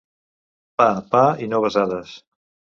Pa, 0.81 0.87
pa, 1.13 1.23
i 1.47 1.53
no 1.53 1.63
besades. 1.69 2.19